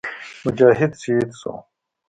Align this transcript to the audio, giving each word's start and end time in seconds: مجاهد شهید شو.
مجاهد 0.45 0.93
شهید 1.01 1.31
شو. 1.39 1.51